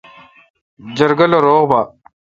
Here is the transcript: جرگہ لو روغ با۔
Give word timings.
جرگہ 0.97 1.25
لو 1.31 1.39
روغ 1.45 1.63
با۔ 1.69 1.81